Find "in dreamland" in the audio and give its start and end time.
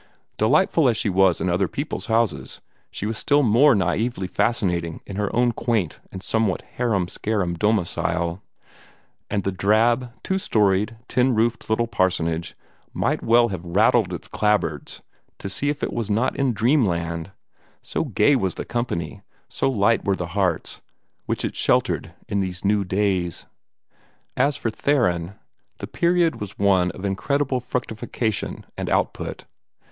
16.35-17.31